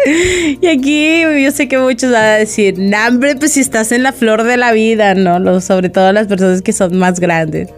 y 0.61 0.67
aquí 0.67 1.21
yo 1.21 1.51
sé 1.51 1.67
que 1.67 1.77
muchos 1.77 2.11
van 2.11 2.23
a 2.23 2.35
decir, 2.35 2.75
nah, 2.79 3.07
hombre, 3.07 3.35
pues 3.35 3.53
si 3.53 3.59
estás 3.59 3.91
en 3.91 4.03
la 4.03 4.13
flor 4.13 4.43
de 4.43 4.57
la 4.57 4.71
vida, 4.71 5.13
¿no? 5.13 5.61
sobre 5.61 5.89
todo 5.89 6.11
las 6.11 6.27
personas 6.27 6.61
que 6.61 6.73
son 6.73 6.97
más 6.97 7.19
grandes. 7.19 7.69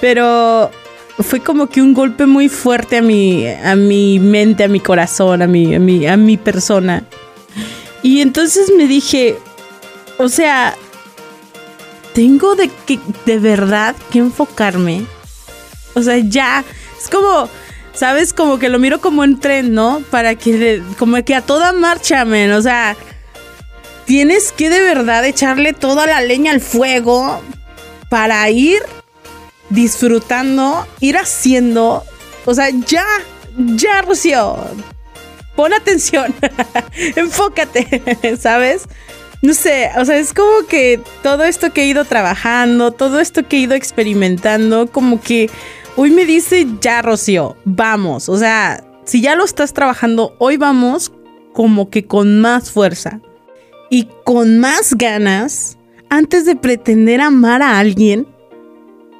Pero 0.00 0.70
fue 1.18 1.40
como 1.40 1.68
que 1.68 1.82
un 1.82 1.94
golpe 1.94 2.26
muy 2.26 2.48
fuerte 2.48 2.98
a 2.98 3.02
mi, 3.02 3.46
a 3.46 3.76
mi 3.76 4.18
mente, 4.18 4.64
a 4.64 4.68
mi 4.68 4.80
corazón, 4.80 5.42
a 5.42 5.46
mi, 5.46 5.74
a 5.74 5.78
mi, 5.78 6.06
a 6.06 6.16
mi 6.16 6.36
persona. 6.36 7.04
Y 8.02 8.20
entonces 8.20 8.72
me 8.76 8.86
dije, 8.86 9.38
o 10.18 10.28
sea, 10.28 10.74
tengo 12.14 12.54
de, 12.54 12.70
que, 12.86 12.98
de 13.26 13.38
verdad 13.38 13.94
que 14.10 14.18
enfocarme. 14.18 15.06
O 15.94 16.02
sea, 16.02 16.16
ya, 16.18 16.64
es 17.00 17.08
como, 17.08 17.48
¿sabes? 17.92 18.32
Como 18.32 18.58
que 18.58 18.68
lo 18.68 18.78
miro 18.78 19.00
como 19.00 19.24
en 19.24 19.38
tren, 19.38 19.74
¿no? 19.74 20.02
Para 20.10 20.34
que, 20.34 20.82
como 20.98 21.22
que 21.22 21.34
a 21.34 21.42
toda 21.42 21.72
marcha, 21.72 22.24
men. 22.24 22.52
O 22.52 22.62
sea, 22.62 22.96
tienes 24.06 24.52
que 24.52 24.70
de 24.70 24.80
verdad 24.80 25.24
echarle 25.24 25.72
toda 25.72 26.06
la 26.06 26.20
leña 26.22 26.52
al 26.52 26.60
fuego 26.60 27.40
para 28.08 28.48
ir 28.50 28.82
disfrutando, 29.72 30.86
ir 31.00 31.16
haciendo. 31.16 32.04
O 32.44 32.54
sea, 32.54 32.70
ya, 32.70 33.04
ya, 33.56 34.02
Rocío. 34.02 34.56
Pon 35.56 35.72
atención. 35.72 36.34
Enfócate, 37.16 38.36
¿sabes? 38.40 38.86
no 39.42 39.54
sé, 39.54 39.90
o 39.98 40.04
sea, 40.04 40.18
es 40.18 40.32
como 40.32 40.66
que 40.68 41.00
todo 41.22 41.42
esto 41.42 41.72
que 41.72 41.82
he 41.82 41.86
ido 41.86 42.04
trabajando, 42.04 42.92
todo 42.92 43.18
esto 43.18 43.46
que 43.48 43.56
he 43.56 43.60
ido 43.60 43.74
experimentando, 43.74 44.86
como 44.86 45.20
que 45.20 45.50
hoy 45.96 46.12
me 46.12 46.24
dice, 46.24 46.66
ya, 46.80 47.02
Rocío, 47.02 47.56
vamos. 47.64 48.28
O 48.28 48.38
sea, 48.38 48.84
si 49.04 49.20
ya 49.20 49.34
lo 49.34 49.44
estás 49.44 49.74
trabajando, 49.74 50.36
hoy 50.38 50.56
vamos 50.56 51.12
como 51.52 51.90
que 51.90 52.06
con 52.06 52.40
más 52.40 52.70
fuerza 52.70 53.20
y 53.90 54.08
con 54.24 54.60
más 54.60 54.94
ganas. 54.94 55.76
Antes 56.08 56.44
de 56.44 56.56
pretender 56.56 57.20
amar 57.20 57.62
a 57.62 57.78
alguien, 57.78 58.28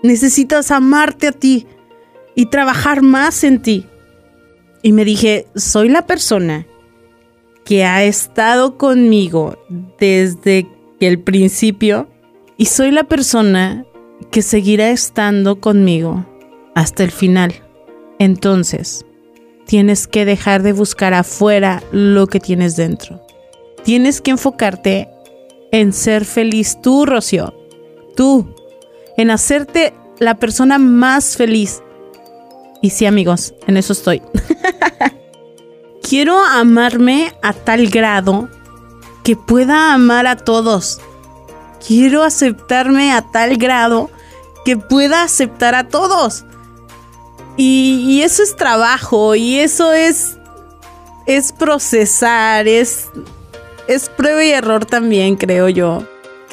necesitas 0.02 0.70
amarte 0.70 1.28
a 1.28 1.32
ti 1.32 1.66
y 2.34 2.46
trabajar 2.46 3.02
más 3.02 3.44
en 3.44 3.60
ti. 3.60 3.86
Y 4.82 4.92
me 4.92 5.04
dije, 5.04 5.46
soy 5.54 5.88
la 5.88 6.06
persona 6.06 6.66
que 7.64 7.84
ha 7.84 8.02
estado 8.04 8.76
conmigo 8.76 9.56
desde 9.98 10.66
el 11.00 11.20
principio 11.20 12.08
y 12.56 12.66
soy 12.66 12.90
la 12.90 13.04
persona 13.04 13.86
que 14.30 14.42
seguirá 14.42 14.90
estando 14.90 15.60
conmigo 15.60 16.26
hasta 16.74 17.04
el 17.04 17.10
final. 17.10 17.54
Entonces, 18.18 19.04
tienes 19.66 20.06
que 20.06 20.24
dejar 20.24 20.62
de 20.62 20.72
buscar 20.72 21.14
afuera 21.14 21.82
lo 21.92 22.26
que 22.26 22.40
tienes 22.40 22.76
dentro. 22.76 23.20
Tienes 23.84 24.20
que 24.20 24.32
enfocarte 24.32 25.08
en 25.72 25.92
ser 25.92 26.24
feliz 26.24 26.78
tú, 26.82 27.06
Rocío. 27.06 27.54
Tú. 28.16 28.54
En 29.16 29.30
hacerte 29.30 29.94
la 30.18 30.36
persona 30.36 30.78
más 30.78 31.36
feliz. 31.36 31.82
Y 32.80 32.90
sí, 32.90 33.06
amigos, 33.06 33.54
en 33.66 33.76
eso 33.76 33.92
estoy. 33.92 34.22
quiero 36.12 36.38
amarme 36.44 37.32
a 37.42 37.52
tal 37.52 37.88
grado 37.88 38.48
que 39.22 39.36
pueda 39.36 39.94
amar 39.94 40.26
a 40.26 40.36
todos. 40.36 41.00
Quiero 41.86 42.22
aceptarme 42.22 43.12
a 43.12 43.22
tal 43.30 43.56
grado 43.56 44.10
que 44.64 44.76
pueda 44.76 45.22
aceptar 45.22 45.74
a 45.74 45.88
todos. 45.88 46.44
Y, 47.56 48.22
eso 48.22 48.42
es 48.42 48.56
trabajo 48.56 49.34
y 49.34 49.58
eso 49.58 49.92
es, 49.92 50.36
es 51.26 51.52
procesar, 51.52 52.66
es, 52.66 53.08
es 53.88 54.08
prueba 54.08 54.44
y 54.44 54.50
error 54.50 54.84
también, 54.84 55.36
creo 55.36 55.68
yo. 55.68 56.02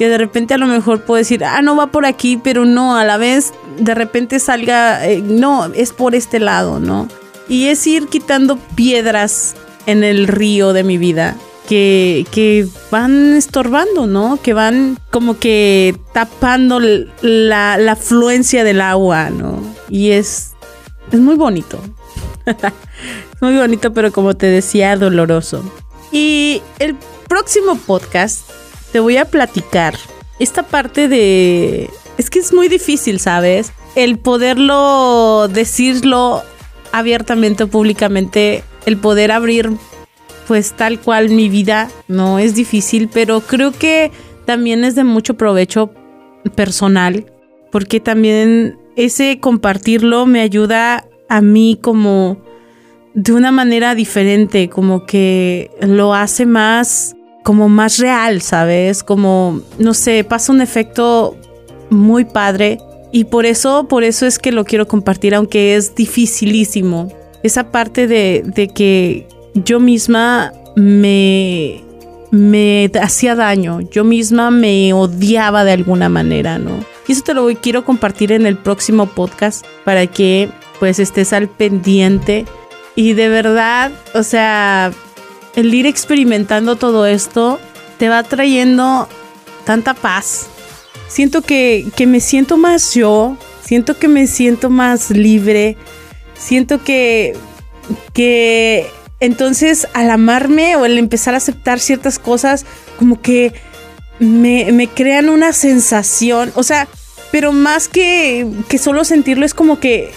Que 0.00 0.08
de 0.08 0.16
repente 0.16 0.54
a 0.54 0.56
lo 0.56 0.66
mejor 0.66 1.02
puedo 1.02 1.18
decir, 1.18 1.44
ah, 1.44 1.60
no 1.60 1.76
va 1.76 1.88
por 1.88 2.06
aquí, 2.06 2.38
pero 2.42 2.64
no, 2.64 2.96
a 2.96 3.04
la 3.04 3.18
vez 3.18 3.52
de 3.78 3.94
repente 3.94 4.38
salga, 4.38 5.06
eh, 5.06 5.20
no, 5.22 5.66
es 5.74 5.92
por 5.92 6.14
este 6.14 6.40
lado, 6.40 6.80
¿no? 6.80 7.06
Y 7.50 7.66
es 7.66 7.86
ir 7.86 8.08
quitando 8.08 8.56
piedras 8.56 9.56
en 9.84 10.02
el 10.02 10.26
río 10.26 10.72
de 10.72 10.84
mi 10.84 10.96
vida 10.96 11.36
que, 11.68 12.26
que, 12.30 12.66
van 12.90 13.34
estorbando, 13.34 14.06
¿no? 14.06 14.38
Que 14.42 14.54
van 14.54 14.96
como 15.10 15.38
que 15.38 15.94
tapando 16.14 16.80
la, 16.80 17.76
la 17.76 17.92
afluencia 17.92 18.64
del 18.64 18.80
agua, 18.80 19.28
¿no? 19.28 19.62
Y 19.90 20.12
es, 20.12 20.52
es 21.12 21.20
muy 21.20 21.34
bonito. 21.34 21.78
muy 23.42 23.54
bonito, 23.54 23.92
pero 23.92 24.12
como 24.12 24.32
te 24.32 24.46
decía, 24.46 24.96
doloroso. 24.96 25.62
Y 26.10 26.62
el 26.78 26.96
próximo 27.28 27.76
podcast 27.76 28.49
te 28.92 29.00
voy 29.00 29.16
a 29.16 29.24
platicar 29.24 29.94
esta 30.38 30.62
parte 30.62 31.08
de... 31.08 31.90
Es 32.18 32.30
que 32.30 32.38
es 32.38 32.52
muy 32.52 32.68
difícil, 32.68 33.20
¿sabes? 33.20 33.72
El 33.94 34.18
poderlo 34.18 35.48
decirlo 35.48 36.42
abiertamente 36.92 37.64
o 37.64 37.68
públicamente 37.68 38.62
el 38.86 38.96
poder 38.96 39.32
abrir 39.32 39.70
pues 40.46 40.72
tal 40.72 40.98
cual 40.98 41.30
mi 41.30 41.48
vida 41.48 41.88
no 42.08 42.40
es 42.40 42.56
difícil, 42.56 43.08
pero 43.12 43.40
creo 43.40 43.70
que 43.70 44.10
también 44.46 44.82
es 44.82 44.96
de 44.96 45.04
mucho 45.04 45.34
provecho 45.34 45.92
personal, 46.56 47.26
porque 47.70 48.00
también 48.00 48.76
ese 48.96 49.38
compartirlo 49.38 50.26
me 50.26 50.40
ayuda 50.40 51.06
a 51.28 51.40
mí 51.40 51.78
como 51.80 52.38
de 53.14 53.32
una 53.32 53.52
manera 53.52 53.94
diferente, 53.94 54.68
como 54.68 55.06
que 55.06 55.70
lo 55.82 56.14
hace 56.14 56.46
más 56.46 57.14
como 57.42 57.68
más 57.68 57.98
real, 57.98 58.42
¿sabes? 58.42 59.02
Como 59.02 59.60
no 59.78 59.94
sé, 59.94 60.24
pasa 60.24 60.52
un 60.52 60.60
efecto 60.60 61.36
muy 61.90 62.24
padre 62.24 62.78
y 63.12 63.24
por 63.24 63.46
eso, 63.46 63.88
por 63.88 64.04
eso 64.04 64.26
es 64.26 64.38
que 64.38 64.52
lo 64.52 64.64
quiero 64.64 64.86
compartir, 64.86 65.34
aunque 65.34 65.76
es 65.76 65.94
dificilísimo. 65.94 67.08
Esa 67.42 67.70
parte 67.70 68.06
de, 68.06 68.44
de 68.44 68.68
que 68.68 69.26
yo 69.54 69.80
misma 69.80 70.52
me, 70.76 71.82
me 72.30 72.90
hacía 73.00 73.34
daño, 73.34 73.80
yo 73.80 74.04
misma 74.04 74.50
me 74.50 74.92
odiaba 74.92 75.64
de 75.64 75.72
alguna 75.72 76.08
manera, 76.08 76.58
¿no? 76.58 76.72
Y 77.08 77.12
eso 77.12 77.22
te 77.24 77.34
lo 77.34 77.48
quiero 77.60 77.84
compartir 77.84 78.30
en 78.30 78.46
el 78.46 78.56
próximo 78.56 79.06
podcast 79.06 79.66
para 79.84 80.06
que 80.06 80.48
pues 80.78 80.98
estés 80.98 81.32
al 81.32 81.48
pendiente 81.48 82.44
y 82.94 83.14
de 83.14 83.28
verdad, 83.28 83.90
o 84.14 84.22
sea, 84.22 84.92
el 85.56 85.72
ir 85.74 85.86
experimentando 85.86 86.76
todo 86.76 87.06
esto 87.06 87.58
te 87.98 88.08
va 88.08 88.22
trayendo 88.22 89.08
tanta 89.64 89.94
paz. 89.94 90.46
Siento 91.08 91.42
que, 91.42 91.86
que 91.96 92.06
me 92.06 92.20
siento 92.20 92.56
más 92.56 92.94
yo, 92.94 93.36
siento 93.62 93.98
que 93.98 94.08
me 94.08 94.26
siento 94.26 94.70
más 94.70 95.10
libre, 95.10 95.76
siento 96.34 96.82
que, 96.82 97.36
que 98.12 98.88
entonces, 99.20 99.86
al 99.92 100.10
amarme 100.10 100.76
o 100.76 100.84
al 100.84 100.96
empezar 100.96 101.34
a 101.34 101.36
aceptar 101.36 101.78
ciertas 101.78 102.18
cosas, 102.18 102.64
como 102.98 103.20
que 103.20 103.52
me, 104.18 104.88
crean 104.94 105.28
una 105.28 105.52
sensación, 105.52 106.52
o 106.54 106.62
sea, 106.62 106.88
pero 107.30 107.52
más 107.52 107.86
que, 107.86 108.46
que 108.68 108.78
solo 108.78 109.04
sentirlo 109.04 109.44
es 109.44 109.54
como 109.54 109.78
que 109.78 110.10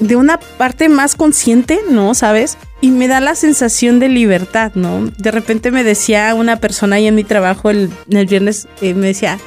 de 0.00 0.16
una 0.16 0.38
parte 0.38 0.88
más 0.88 1.14
consciente, 1.14 1.80
¿no? 1.90 2.14
¿Sabes? 2.14 2.58
Y 2.80 2.90
me 2.90 3.08
da 3.08 3.20
la 3.20 3.34
sensación 3.34 3.98
de 3.98 4.08
libertad, 4.08 4.72
¿no? 4.74 5.10
De 5.18 5.30
repente 5.30 5.70
me 5.70 5.84
decía 5.84 6.34
una 6.34 6.56
persona 6.60 6.96
ahí 6.96 7.06
en 7.06 7.14
mi 7.14 7.24
trabajo 7.24 7.70
el, 7.70 7.90
el 8.10 8.26
viernes, 8.26 8.68
eh, 8.80 8.94
me 8.94 9.08
decía, 9.08 9.38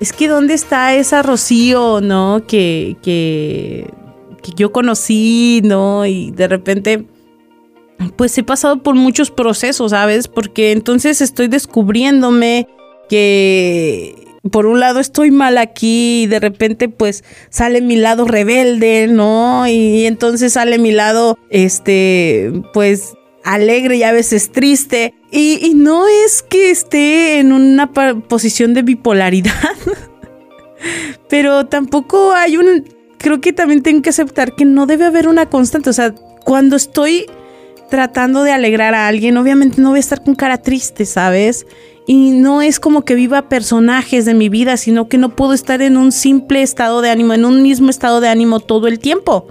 es 0.00 0.12
que 0.12 0.28
¿dónde 0.28 0.54
está 0.54 0.94
esa 0.94 1.22
Rocío, 1.22 2.00
¿no? 2.02 2.42
Que, 2.46 2.96
que, 3.02 3.90
que 4.42 4.52
yo 4.54 4.70
conocí, 4.70 5.62
¿no? 5.64 6.04
Y 6.04 6.30
de 6.30 6.46
repente 6.46 7.06
pues 8.16 8.36
he 8.38 8.44
pasado 8.44 8.82
por 8.82 8.94
muchos 8.94 9.30
procesos, 9.30 9.90
¿sabes? 9.90 10.28
Porque 10.28 10.72
entonces 10.72 11.20
estoy 11.20 11.48
descubriéndome 11.48 12.68
que 13.08 14.27
por 14.50 14.66
un 14.66 14.80
lado 14.80 15.00
estoy 15.00 15.30
mal 15.30 15.58
aquí 15.58 16.22
y 16.22 16.26
de 16.26 16.40
repente 16.40 16.88
pues 16.88 17.24
sale 17.50 17.80
mi 17.80 17.96
lado 17.96 18.24
rebelde, 18.24 19.06
¿no? 19.08 19.66
Y 19.66 20.06
entonces 20.06 20.54
sale 20.54 20.78
mi 20.78 20.92
lado, 20.92 21.38
este, 21.50 22.52
pues 22.72 23.14
alegre 23.44 23.96
y 23.96 24.02
a 24.02 24.12
veces 24.12 24.50
triste. 24.52 25.14
Y, 25.30 25.58
y 25.64 25.74
no 25.74 26.06
es 26.06 26.42
que 26.42 26.70
esté 26.70 27.38
en 27.38 27.52
una 27.52 27.92
posición 27.92 28.74
de 28.74 28.82
bipolaridad, 28.82 29.52
pero 31.28 31.66
tampoco 31.66 32.32
hay 32.32 32.56
un... 32.56 32.84
Creo 33.18 33.40
que 33.40 33.52
también 33.52 33.82
tengo 33.82 34.00
que 34.00 34.10
aceptar 34.10 34.54
que 34.54 34.64
no 34.64 34.86
debe 34.86 35.04
haber 35.04 35.26
una 35.26 35.50
constante. 35.50 35.90
O 35.90 35.92
sea, 35.92 36.14
cuando 36.44 36.76
estoy 36.76 37.26
tratando 37.90 38.42
de 38.42 38.52
alegrar 38.52 38.94
a 38.94 39.08
alguien, 39.08 39.36
obviamente 39.36 39.80
no 39.80 39.90
voy 39.90 39.98
a 39.98 40.00
estar 40.00 40.22
con 40.22 40.34
cara 40.34 40.58
triste, 40.58 41.04
¿sabes? 41.04 41.66
Y 42.10 42.30
no 42.30 42.62
es 42.62 42.80
como 42.80 43.04
que 43.04 43.14
viva 43.14 43.50
personajes 43.50 44.24
de 44.24 44.32
mi 44.32 44.48
vida, 44.48 44.78
sino 44.78 45.08
que 45.08 45.18
no 45.18 45.36
puedo 45.36 45.52
estar 45.52 45.82
en 45.82 45.98
un 45.98 46.10
simple 46.10 46.62
estado 46.62 47.02
de 47.02 47.10
ánimo, 47.10 47.34
en 47.34 47.44
un 47.44 47.62
mismo 47.62 47.90
estado 47.90 48.22
de 48.22 48.30
ánimo 48.30 48.60
todo 48.60 48.86
el 48.88 48.98
tiempo. 48.98 49.46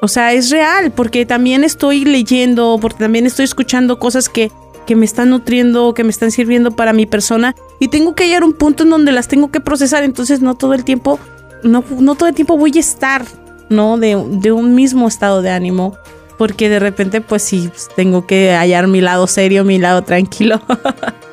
O 0.00 0.08
sea, 0.08 0.32
es 0.32 0.48
real, 0.48 0.92
porque 0.92 1.26
también 1.26 1.62
estoy 1.62 2.06
leyendo, 2.06 2.78
porque 2.80 3.00
también 3.00 3.26
estoy 3.26 3.44
escuchando 3.44 3.98
cosas 3.98 4.30
que, 4.30 4.50
que 4.86 4.96
me 4.96 5.04
están 5.04 5.28
nutriendo, 5.28 5.92
que 5.92 6.04
me 6.04 6.10
están 6.10 6.30
sirviendo 6.30 6.70
para 6.70 6.94
mi 6.94 7.04
persona, 7.04 7.54
y 7.78 7.88
tengo 7.88 8.14
que 8.14 8.34
a 8.34 8.42
un 8.42 8.54
punto 8.54 8.84
en 8.84 8.88
donde 8.88 9.12
las 9.12 9.28
tengo 9.28 9.50
que 9.50 9.60
procesar, 9.60 10.04
entonces 10.04 10.40
no 10.40 10.54
todo 10.54 10.72
el 10.72 10.84
tiempo, 10.84 11.20
no, 11.64 11.84
no 11.98 12.14
todo 12.14 12.30
el 12.30 12.34
tiempo 12.34 12.56
voy 12.56 12.72
a 12.76 12.80
estar, 12.80 13.26
¿no? 13.68 13.98
De, 13.98 14.16
de 14.30 14.52
un 14.52 14.74
mismo 14.74 15.06
estado 15.06 15.42
de 15.42 15.50
ánimo 15.50 15.98
porque 16.38 16.68
de 16.68 16.78
repente 16.80 17.20
pues 17.20 17.42
sí, 17.42 17.70
tengo 17.94 18.26
que 18.26 18.52
hallar 18.52 18.86
mi 18.88 19.00
lado 19.00 19.26
serio, 19.26 19.64
mi 19.64 19.78
lado 19.78 20.02
tranquilo. 20.02 20.60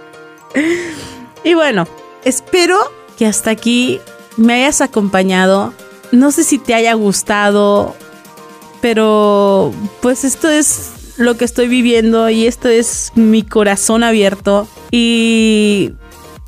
y 1.43 1.53
bueno, 1.53 1.87
espero 2.23 2.77
que 3.17 3.25
hasta 3.25 3.51
aquí 3.51 3.99
me 4.37 4.53
hayas 4.55 4.81
acompañado. 4.81 5.73
No 6.11 6.31
sé 6.31 6.43
si 6.43 6.57
te 6.57 6.73
haya 6.73 6.93
gustado, 6.93 7.95
pero 8.81 9.73
pues 10.01 10.23
esto 10.23 10.49
es 10.49 10.91
lo 11.17 11.37
que 11.37 11.45
estoy 11.45 11.67
viviendo 11.67 12.29
y 12.29 12.47
esto 12.47 12.67
es 12.67 13.11
mi 13.15 13.43
corazón 13.43 14.03
abierto 14.03 14.67
y 14.89 15.93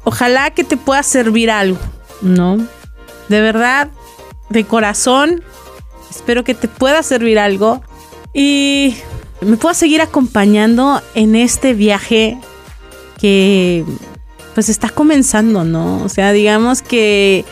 ojalá 0.03 0.51
que 0.51 0.63
te 0.63 0.77
pueda 0.77 1.03
servir 1.03 1.51
algo, 1.51 1.79
¿no? 2.21 2.57
De 3.29 3.41
verdad, 3.41 3.89
de 4.49 4.65
corazón, 4.65 5.43
espero 6.09 6.43
que 6.43 6.55
te 6.55 6.67
pueda 6.67 7.03
servir 7.03 7.39
algo 7.39 7.81
y 8.33 8.95
me 9.41 9.57
puedo 9.57 9.75
seguir 9.75 10.01
acompañando 10.01 11.01
en 11.15 11.35
este 11.35 11.73
viaje 11.73 12.39
que 13.23 13.85
pues 14.53 14.67
está 14.67 14.89
comenzando, 14.89 15.63
¿no? 15.63 16.03
O 16.03 16.09
sea, 16.09 16.33
digamos 16.33 16.81
que 16.81 17.45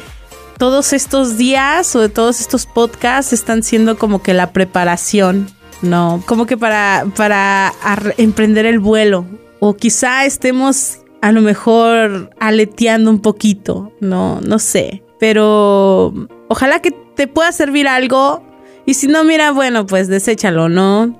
todos 0.57 0.91
estos 0.91 1.37
días 1.37 1.95
o 1.95 2.09
todos 2.09 2.41
estos 2.41 2.65
podcasts 2.65 3.31
están 3.31 3.63
siendo 3.63 3.97
como 3.97 4.21
que 4.21 4.33
la 4.33 4.51
preparación, 4.51 5.47
¿no? 5.81 6.21
Como 6.25 6.45
que 6.45 6.57
para, 6.57 7.05
para 7.15 7.71
emprender 8.17 8.65
el 8.65 8.79
vuelo. 8.79 9.25
O 9.61 9.77
quizá 9.77 10.25
estemos 10.25 10.99
a 11.21 11.31
lo 11.31 11.39
mejor 11.39 12.31
aleteando 12.41 13.09
un 13.09 13.21
poquito, 13.21 13.93
no, 14.01 14.41
no 14.41 14.59
sé. 14.59 15.05
Pero 15.21 16.13
ojalá 16.49 16.81
que 16.81 16.91
te 17.15 17.27
pueda 17.27 17.53
servir 17.53 17.87
algo 17.87 18.43
y 18.85 18.95
si 18.95 19.07
no, 19.07 19.23
mira, 19.23 19.51
bueno, 19.51 19.85
pues 19.85 20.09
deséchalo, 20.09 20.67
¿no? 20.67 21.17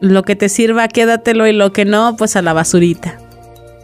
Lo 0.00 0.22
que 0.22 0.36
te 0.36 0.48
sirva, 0.48 0.88
quédatelo 0.88 1.46
y 1.46 1.52
lo 1.52 1.74
que 1.74 1.84
no, 1.84 2.16
pues 2.16 2.34
a 2.36 2.40
la 2.40 2.54
basurita. 2.54 3.19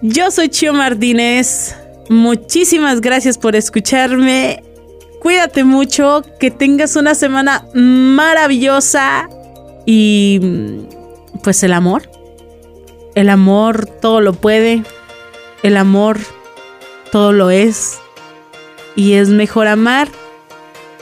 Yo 0.03 0.31
soy 0.31 0.51
Chio 0.51 0.75
Martínez. 0.75 1.75
Muchísimas 2.11 3.01
gracias 3.01 3.39
por 3.39 3.57
escucharme. 3.57 4.63
Cuídate 5.21 5.65
mucho, 5.65 6.23
que 6.39 6.51
tengas 6.51 6.97
una 6.97 7.15
semana 7.15 7.67
maravillosa 7.73 9.29
y 9.87 10.87
pues 11.43 11.63
el 11.63 11.73
amor. 11.73 12.11
El 13.15 13.31
amor 13.31 13.87
todo 13.87 14.21
lo 14.21 14.35
puede. 14.35 14.83
El 15.63 15.79
amor 15.79 16.19
todo 17.11 17.33
lo 17.33 17.51
es. 17.51 17.99
Y 18.97 19.15
es 19.15 19.31
mejor 19.31 19.67
amar 19.67 20.09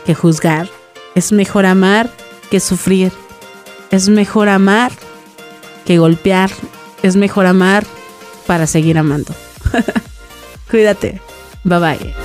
que 0.06 0.14
juzgar. 0.14 0.68
Es 1.16 1.32
mejor 1.32 1.66
amar 1.66 2.08
que 2.48 2.60
sufrir. 2.60 3.10
Es 3.90 4.08
mejor 4.08 4.48
amar 4.48 4.92
que 5.84 5.98
golpear. 5.98 6.50
Es 7.02 7.16
mejor 7.16 7.46
amar 7.46 7.84
para 8.46 8.66
seguir 8.66 8.98
amando. 8.98 9.34
Cuídate. 10.70 11.20
Bye 11.64 11.78
bye. 11.78 12.23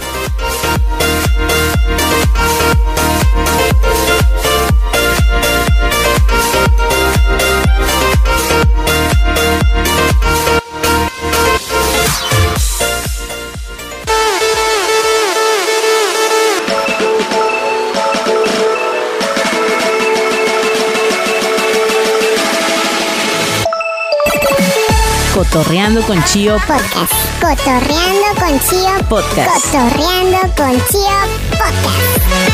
Cotorreando 25.40 26.02
con 26.02 26.22
Chio 26.26 26.58
Podcast. 26.68 27.14
Cotorreando 27.40 28.26
con 28.38 28.60
Chio 28.60 29.08
Podcast. 29.08 29.72
Cotorreando 29.72 30.38
con 30.58 30.72
Chio 30.90 31.08
Podcast. 31.52 32.49